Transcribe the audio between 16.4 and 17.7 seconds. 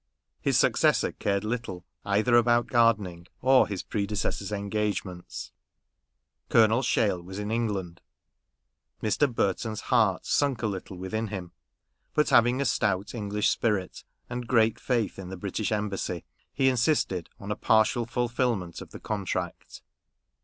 he insisted on a